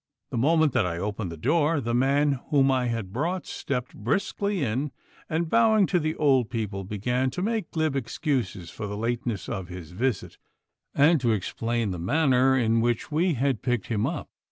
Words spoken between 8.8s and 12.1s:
the lateness of his visit, and to explain the